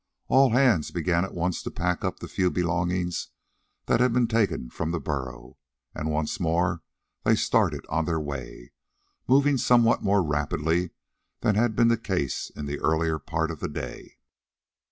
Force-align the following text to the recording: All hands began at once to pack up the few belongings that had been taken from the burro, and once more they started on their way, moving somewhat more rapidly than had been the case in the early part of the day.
All 0.29 0.49
hands 0.49 0.89
began 0.89 1.23
at 1.23 1.35
once 1.35 1.61
to 1.61 1.69
pack 1.69 2.03
up 2.03 2.17
the 2.21 2.27
few 2.27 2.49
belongings 2.49 3.27
that 3.85 3.99
had 3.99 4.11
been 4.13 4.25
taken 4.27 4.71
from 4.71 4.89
the 4.89 4.99
burro, 4.99 5.59
and 5.93 6.09
once 6.09 6.39
more 6.39 6.81
they 7.23 7.35
started 7.35 7.85
on 7.87 8.05
their 8.05 8.19
way, 8.19 8.71
moving 9.27 9.57
somewhat 9.57 10.01
more 10.01 10.23
rapidly 10.23 10.89
than 11.41 11.53
had 11.53 11.75
been 11.75 11.89
the 11.89 11.97
case 11.99 12.49
in 12.49 12.65
the 12.65 12.79
early 12.79 13.15
part 13.19 13.51
of 13.51 13.59
the 13.59 13.69
day. 13.69 14.17